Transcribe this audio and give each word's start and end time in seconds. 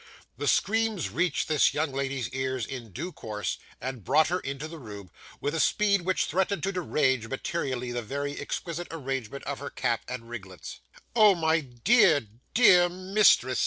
The 0.35 0.47
screams 0.47 1.11
reached 1.11 1.47
this 1.47 1.75
young 1.75 1.91
lady's 1.91 2.27
ears 2.29 2.65
in 2.65 2.91
due 2.91 3.11
course, 3.11 3.59
and 3.79 4.03
brought 4.03 4.29
her 4.29 4.39
into 4.39 4.67
the 4.67 4.79
room 4.79 5.11
with 5.39 5.53
a 5.53 5.59
speed 5.59 6.01
which 6.01 6.25
threatened 6.25 6.63
to 6.63 6.71
derange, 6.71 7.27
materially, 7.27 7.91
the 7.91 8.01
very 8.01 8.35
exquisite 8.39 8.87
arrangement 8.89 9.43
of 9.43 9.59
her 9.59 9.69
cap 9.69 10.01
and 10.07 10.27
ringlets. 10.27 10.79
'Oh, 11.15 11.35
my 11.35 11.59
dear, 11.61 12.21
dear 12.55 12.89
mistress! 12.89 13.59